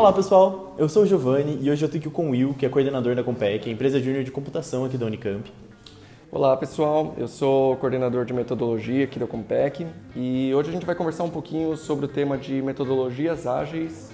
[0.00, 2.64] Olá pessoal, eu sou o Giovanni e hoje eu tô aqui com o Will, que
[2.64, 5.52] é coordenador da Compec, a empresa júnior de computação aqui da Unicamp.
[6.32, 9.86] Olá pessoal, eu sou coordenador de metodologia aqui da Compec
[10.16, 14.10] e hoje a gente vai conversar um pouquinho sobre o tema de metodologias ágeis,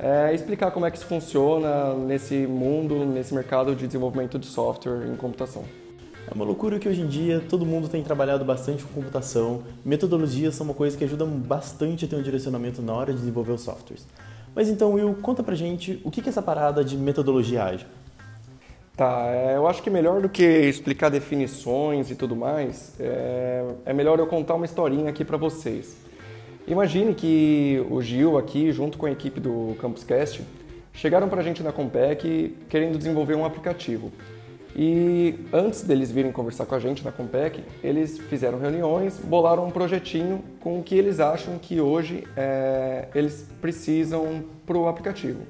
[0.00, 5.06] é, explicar como é que isso funciona nesse mundo, nesse mercado de desenvolvimento de software
[5.06, 5.62] em computação.
[6.28, 9.62] É uma loucura que hoje em dia todo mundo tem trabalhado bastante com computação.
[9.84, 13.52] Metodologias são uma coisa que ajudam bastante a ter um direcionamento na hora de desenvolver
[13.52, 14.04] os softwares.
[14.54, 17.86] Mas então, Will, conta pra gente o que é essa parada de metodologia ágil?
[18.96, 23.92] Tá, é, eu acho que melhor do que explicar definições e tudo mais, é, é
[23.94, 25.96] melhor eu contar uma historinha aqui para vocês.
[26.66, 30.42] Imagine que o Gil aqui, junto com a equipe do Campuscast,
[30.92, 34.12] chegaram para a gente na Compec querendo desenvolver um aplicativo.
[34.74, 39.70] E antes deles virem conversar com a gente na Compec, eles fizeram reuniões, bolaram um
[39.70, 45.40] projetinho com o que eles acham que hoje é, eles precisam para o aplicativo.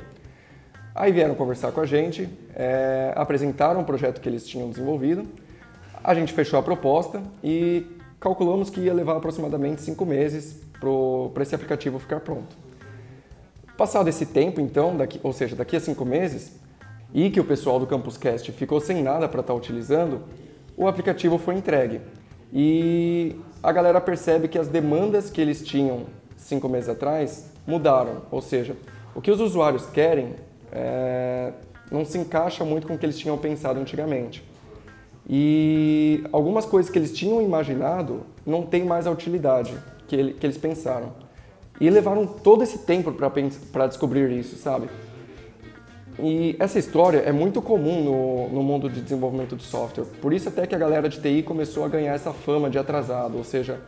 [0.95, 5.27] Aí vieram conversar com a gente, é, apresentaram o projeto que eles tinham desenvolvido,
[6.03, 7.87] a gente fechou a proposta e
[8.19, 10.61] calculamos que ia levar aproximadamente cinco meses
[11.33, 12.57] para esse aplicativo ficar pronto.
[13.77, 16.53] Passado esse tempo, então, daqui, ou seja, daqui a cinco meses,
[17.13, 20.23] e que o pessoal do Campuscast ficou sem nada para estar tá utilizando,
[20.77, 22.01] o aplicativo foi entregue.
[22.53, 28.23] E a galera percebe que as demandas que eles tinham cinco meses atrás mudaram.
[28.31, 28.77] Ou seja,
[29.15, 30.35] o que os usuários querem
[30.73, 31.53] é,
[31.91, 34.43] não se encaixa muito com o que eles tinham pensado antigamente.
[35.29, 39.77] E algumas coisas que eles tinham imaginado não têm mais a utilidade
[40.09, 41.13] que, ele, que eles pensaram.
[41.81, 44.89] E levaram todo esse tempo para descobrir isso, sabe?
[46.19, 50.05] E essa história é muito comum no, no mundo de desenvolvimento de software.
[50.21, 53.39] Por isso até que a galera de TI começou a ganhar essa fama de atrasado,
[53.39, 53.81] ou seja,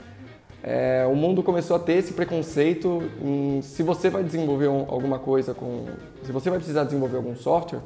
[0.62, 5.19] é, o mundo começou a ter esse preconceito em se você vai desenvolver um, alguma
[5.19, 5.87] coisa com,
[6.25, 7.81] se você vai precisar desenvolver algum software,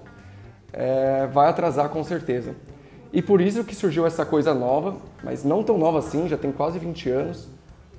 [0.73, 2.55] é, vai atrasar com certeza.
[3.13, 6.53] E por isso que surgiu essa coisa nova, mas não tão nova assim, já tem
[6.53, 7.49] quase 20 anos,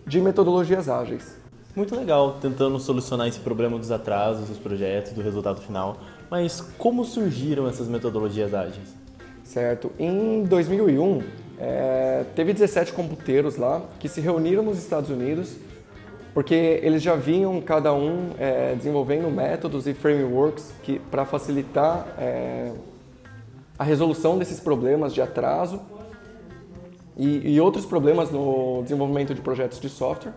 [0.05, 1.35] de metodologias ágeis.
[1.77, 5.97] Muito legal, tentando solucionar esse problema dos atrasos dos projetos, do resultado final.
[6.27, 8.95] Mas como surgiram essas metodologias ágeis?
[9.43, 9.91] Certo.
[9.99, 11.21] Em 2001,
[11.59, 15.55] é, teve 17 computeiros lá que se reuniram nos Estados Unidos
[16.33, 20.73] porque eles já vinham cada um é, desenvolvendo métodos e frameworks
[21.11, 22.71] para facilitar é,
[23.77, 25.79] a resolução desses problemas de atraso
[27.15, 30.33] e, e, outros problemas no desenvolvimento de projetos de software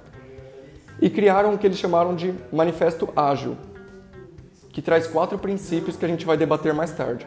[1.00, 3.56] e criaram o que eles chamaram de manifesto ágil,
[4.70, 7.26] que traz quatro princípios que a gente vai debater mais tarde.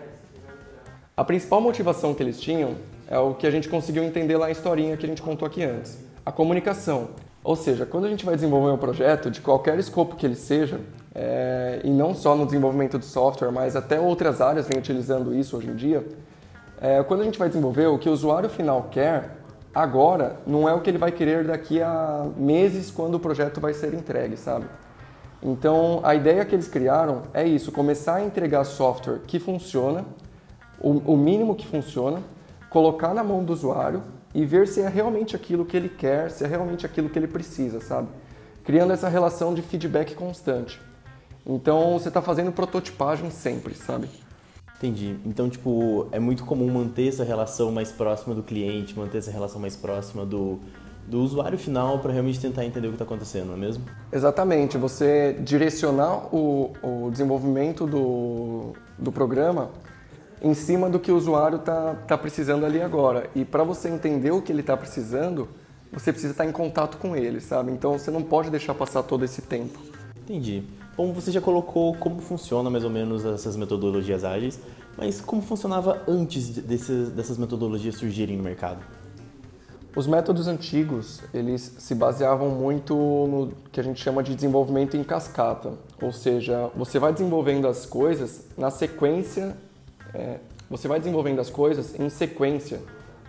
[1.15, 2.75] A principal motivação que eles tinham
[3.07, 5.63] é o que a gente conseguiu entender lá na historinha que a gente contou aqui
[5.63, 7.09] antes: a comunicação.
[7.43, 10.79] Ou seja, quando a gente vai desenvolver um projeto, de qualquer escopo que ele seja,
[11.13, 15.57] é, e não só no desenvolvimento de software, mas até outras áreas vêm utilizando isso
[15.57, 16.07] hoje em dia,
[16.81, 19.42] é, quando a gente vai desenvolver, o que o usuário final quer
[19.73, 23.73] agora não é o que ele vai querer daqui a meses quando o projeto vai
[23.73, 24.65] ser entregue, sabe?
[25.41, 30.05] Então, a ideia que eles criaram é isso: começar a entregar software que funciona,
[30.79, 32.21] o, mínimo que funciona,
[32.69, 34.03] colocar na mão do usuário
[34.33, 37.27] e ver se é realmente aquilo que ele quer, se é realmente aquilo que ele
[37.27, 38.07] precisa, sabe?
[38.63, 40.81] Criando essa relação de feedback constante.
[41.45, 44.09] Então, você está fazendo prototipagem sempre, sabe?
[44.83, 45.15] Entendi.
[45.25, 49.57] Então, tipo, é muito comum manter essa relação mais próxima do cliente, manter essa relação
[49.57, 50.59] mais próxima do,
[51.07, 53.85] do usuário final para realmente tentar entender o que está acontecendo, não é mesmo?
[54.11, 54.77] Exatamente.
[54.77, 59.69] Você direcionar o, o desenvolvimento do, do programa
[60.41, 63.29] em cima do que o usuário está tá precisando ali agora.
[63.33, 65.47] E para você entender o que ele está precisando,
[65.93, 67.71] você precisa estar tá em contato com ele, sabe?
[67.71, 69.79] Então você não pode deixar passar todo esse tempo.
[70.17, 70.65] Entendi.
[70.95, 74.59] Bom, você já colocou como funciona mais ou menos essas metodologias ágeis,
[74.95, 78.79] mas como funcionava antes dessas metodologias surgirem no mercado?
[79.95, 85.03] Os métodos antigos, eles se baseavam muito no que a gente chama de desenvolvimento em
[85.03, 89.57] cascata, ou seja, você vai desenvolvendo as coisas na sequência,
[90.13, 90.39] é,
[90.69, 92.81] você vai desenvolvendo as coisas em sequência,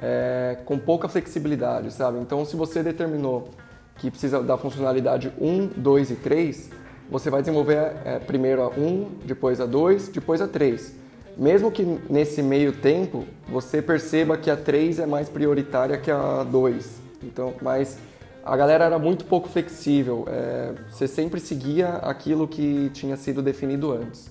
[0.03, 2.19] é, com pouca flexibilidade, sabe?
[2.19, 3.49] Então, se você determinou
[3.97, 9.09] que precisa da funcionalidade 1, 2 e 3, você vai desenvolver é, primeiro a 1,
[9.25, 11.05] depois a 2, depois a 3
[11.37, 16.45] mesmo que nesse meio tempo você perceba que a 3 é mais prioritária que a
[16.45, 17.01] 2.
[17.23, 17.99] Então, mas
[18.45, 20.27] a galera era muito pouco flexível.
[20.29, 24.31] É, você sempre seguia aquilo que tinha sido definido antes.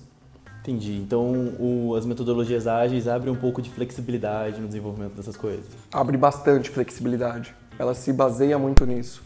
[0.60, 0.96] Entendi.
[0.96, 5.66] Então, o, as metodologias ágeis abrem um pouco de flexibilidade no desenvolvimento dessas coisas.
[5.92, 7.54] Abre bastante flexibilidade.
[7.78, 9.22] Ela se baseia muito nisso.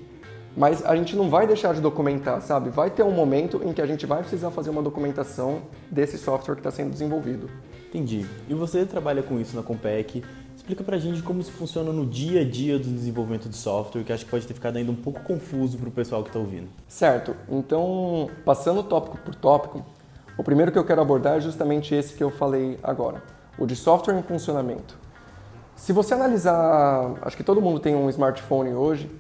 [0.57, 2.71] mas a gente não vai deixar de documentar, sabe?
[2.71, 6.57] Vai ter um momento em que a gente vai precisar fazer uma documentação desse software
[6.57, 7.49] que está sendo desenvolvido.
[7.89, 8.27] Entendi.
[8.49, 10.23] E você trabalha com isso na Compec.
[10.61, 14.13] Explica pra gente como isso funciona no dia a dia do desenvolvimento de software, que
[14.13, 16.69] acho que pode ter ficado ainda um pouco confuso para o pessoal que está ouvindo.
[16.87, 17.35] Certo.
[17.49, 19.83] Então, passando tópico por tópico,
[20.37, 23.23] o primeiro que eu quero abordar é justamente esse que eu falei agora,
[23.59, 24.99] o de software em funcionamento.
[25.75, 29.11] Se você analisar, acho que todo mundo tem um smartphone hoje,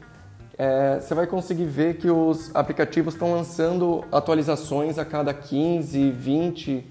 [0.58, 6.86] é, você vai conseguir ver que os aplicativos estão lançando atualizações a cada 15, 20,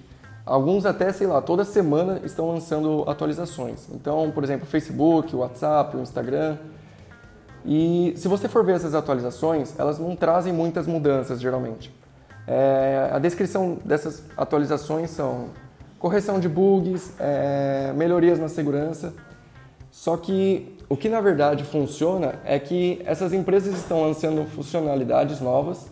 [0.50, 3.88] alguns até, sei lá, toda semana estão lançando atualizações.
[3.94, 6.57] Então, por exemplo, o Facebook, o WhatsApp, o Instagram.
[7.63, 11.94] E se você for ver essas atualizações, elas não trazem muitas mudanças geralmente.
[12.48, 15.50] É, a descrição dessas atualizações são
[16.00, 19.13] correção de bugs, é, melhorias na segurança.
[19.92, 25.88] Só que o que na verdade funciona é que essas empresas estão lançando funcionalidades novas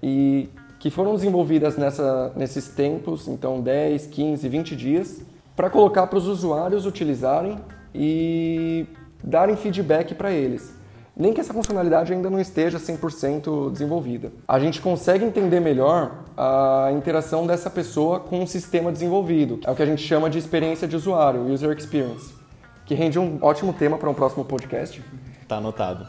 [0.00, 0.48] e
[0.82, 5.22] que foram desenvolvidas nessa, nesses tempos, então 10, 15, 20 dias,
[5.54, 7.56] para colocar para os usuários utilizarem
[7.94, 8.84] e
[9.22, 10.74] darem feedback para eles.
[11.16, 14.32] Nem que essa funcionalidade ainda não esteja 100% desenvolvida.
[14.48, 19.60] A gente consegue entender melhor a interação dessa pessoa com o sistema desenvolvido.
[19.64, 22.42] É o que a gente chama de experiência de usuário, user experience
[22.84, 25.00] que rende um ótimo tema para um próximo podcast.
[25.46, 26.04] Tá anotado.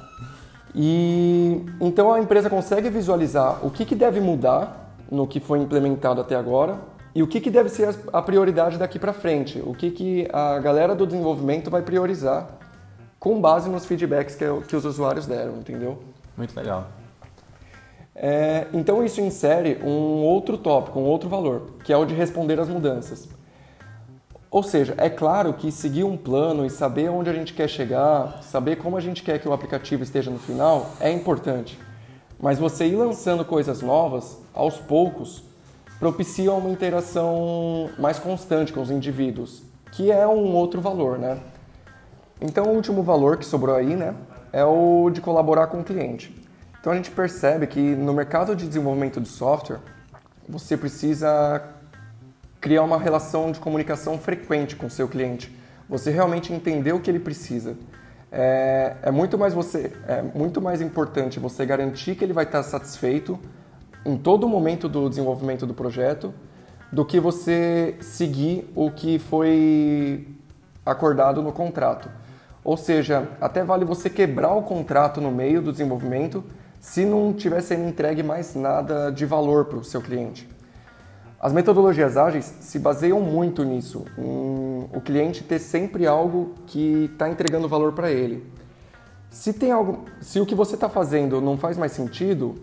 [0.75, 6.20] E então a empresa consegue visualizar o que, que deve mudar no que foi implementado
[6.20, 6.80] até agora
[7.14, 10.58] e o que, que deve ser a prioridade daqui para frente, o que, que a
[10.58, 12.48] galera do desenvolvimento vai priorizar
[13.20, 16.00] com base nos feedbacks que, que os usuários deram, entendeu?
[16.36, 16.88] Muito legal.
[18.16, 22.60] É, então isso insere um outro tópico, um outro valor, que é o de responder
[22.60, 23.30] às mudanças.
[24.54, 28.44] Ou seja, é claro que seguir um plano e saber onde a gente quer chegar,
[28.44, 31.80] saber como a gente quer que o aplicativo esteja no final é importante.
[32.40, 35.44] Mas você ir lançando coisas novas, aos poucos,
[35.98, 41.40] propicia uma interação mais constante com os indivíduos, que é um outro valor, né?
[42.40, 44.14] Então, o último valor que sobrou aí, né,
[44.52, 46.32] é o de colaborar com o cliente.
[46.80, 49.80] Então, a gente percebe que no mercado de desenvolvimento de software,
[50.48, 51.74] você precisa
[52.64, 55.54] criar uma relação de comunicação frequente com o seu cliente.
[55.90, 57.76] Você realmente entender o que ele precisa.
[58.32, 62.64] É, é, muito mais você, é muito mais importante você garantir que ele vai estar
[62.64, 63.38] satisfeito
[64.06, 66.34] em todo momento do desenvolvimento do projeto
[66.90, 70.26] do que você seguir o que foi
[70.86, 72.10] acordado no contrato.
[72.64, 76.42] Ou seja, até vale você quebrar o contrato no meio do desenvolvimento
[76.80, 80.48] se não tiver sendo entregue mais nada de valor para o seu cliente.
[81.44, 87.30] As metodologias ágeis se baseiam muito nisso, em o cliente ter sempre algo que está
[87.30, 88.50] entregando valor para ele.
[89.30, 92.56] Se tem algo, se o que você está fazendo não faz mais sentido,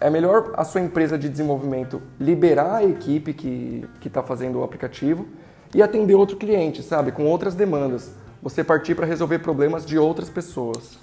[0.00, 5.26] é melhor a sua empresa de desenvolvimento liberar a equipe que está fazendo o aplicativo
[5.74, 8.14] e atender outro cliente, sabe, com outras demandas.
[8.42, 10.96] Você partir para resolver problemas de outras pessoas.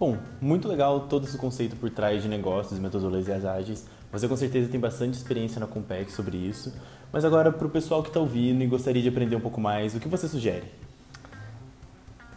[0.00, 3.84] Bom, muito legal todo esse conceito por trás de negócios, metodologias ágeis.
[4.12, 6.72] Você com certeza tem bastante experiência na Compec sobre isso.
[7.12, 9.94] Mas agora, para o pessoal que está ouvindo e gostaria de aprender um pouco mais,
[9.94, 10.64] o que você sugere?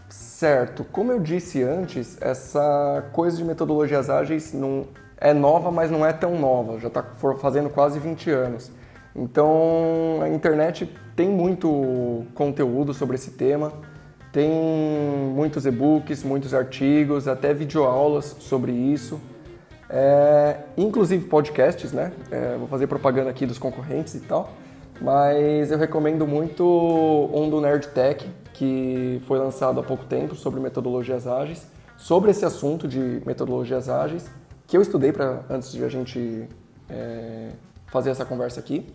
[0.09, 0.83] Certo.
[0.85, 6.13] Como eu disse antes, essa coisa de metodologias ágeis não é nova, mas não é
[6.13, 6.79] tão nova.
[6.79, 7.03] Já está
[7.41, 8.71] fazendo quase 20 anos.
[9.15, 13.73] Então, a internet tem muito conteúdo sobre esse tema.
[14.31, 14.49] Tem
[15.35, 19.19] muitos e-books, muitos artigos, até videoaulas sobre isso.
[19.89, 22.11] É, inclusive podcasts, né?
[22.29, 24.51] É, vou fazer propaganda aqui dos concorrentes e tal.
[25.01, 26.63] mas eu recomendo muito
[27.33, 31.65] um do Nerd Tech, que foi lançado há pouco tempo sobre metodologias ágeis,
[31.97, 34.29] sobre esse assunto de metodologias ágeis,
[34.67, 36.47] que eu estudei para antes de a gente
[36.89, 37.49] é,
[37.87, 38.85] fazer essa conversa aqui.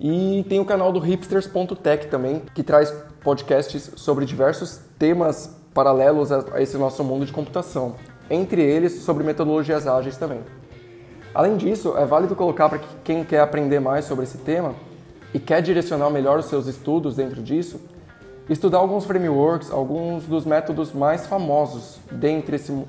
[0.00, 2.90] E tem o canal do hipsters.tech também, que traz
[3.22, 7.94] podcasts sobre diversos temas paralelos a esse nosso mundo de computação,
[8.30, 10.40] entre eles sobre metodologias ágeis também.
[11.34, 14.74] Além disso, é válido colocar para quem quer aprender mais sobre esse tema
[15.34, 17.80] e quer direcionar melhor os seus estudos dentro disso,
[18.48, 22.84] estudar alguns frameworks, alguns dos métodos mais famosos dentro desse,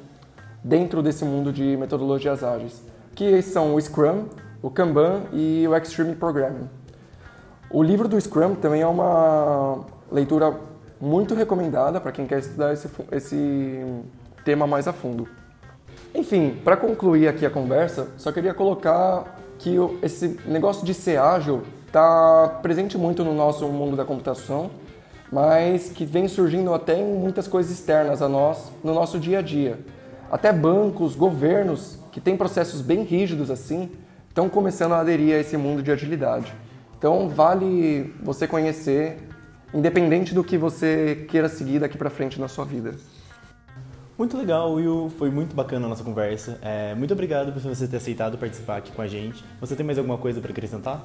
[0.63, 2.81] dentro desse mundo de metodologias ágeis,
[3.13, 4.25] que são o Scrum,
[4.62, 6.67] o Kanban e o Extreme Programming.
[7.69, 10.53] O livro do Scrum também é uma leitura
[11.00, 13.86] muito recomendada para quem quer estudar esse, esse
[14.43, 15.27] tema mais a fundo.
[16.13, 21.62] Enfim, para concluir aqui a conversa, só queria colocar que esse negócio de ser ágil
[21.88, 24.71] está presente muito no nosso mundo da computação,
[25.31, 29.41] mas que vem surgindo até em muitas coisas externas a nós no nosso dia a
[29.41, 29.79] dia.
[30.31, 33.91] Até bancos, governos que têm processos bem rígidos assim,
[34.27, 36.53] estão começando a aderir a esse mundo de agilidade.
[36.98, 39.17] Então vale você conhecer,
[39.74, 42.95] independente do que você queira seguir daqui para frente na sua vida.
[44.18, 45.12] Muito legal, Will.
[45.18, 46.60] Foi muito bacana a nossa conversa.
[46.62, 49.44] É, muito obrigado por você ter aceitado participar aqui com a gente.
[49.60, 51.03] Você tem mais alguma coisa para acrescentar?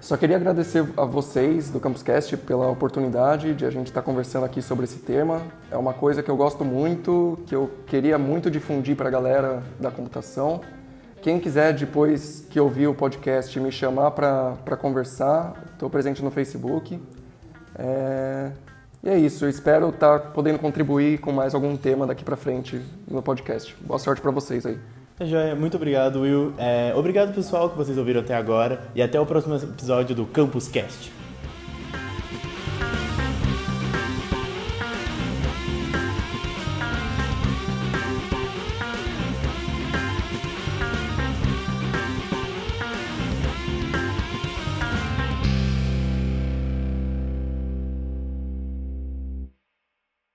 [0.00, 4.62] Só queria agradecer a vocês do Campuscast pela oportunidade de a gente estar conversando aqui
[4.62, 5.42] sobre esse tema.
[5.70, 9.62] É uma coisa que eu gosto muito, que eu queria muito difundir para a galera
[9.78, 10.62] da computação.
[11.20, 16.98] Quem quiser, depois que ouvir o podcast, me chamar para conversar, estou presente no Facebook.
[17.74, 18.52] É...
[19.02, 22.36] E é isso, eu espero estar tá podendo contribuir com mais algum tema daqui para
[22.36, 23.74] frente no podcast.
[23.80, 24.78] Boa sorte para vocês aí.
[25.18, 26.52] É joia, muito obrigado, Will.
[26.58, 28.88] É, obrigado, pessoal, que vocês ouviram até agora.
[28.94, 31.19] E até o próximo episódio do Campus Cast.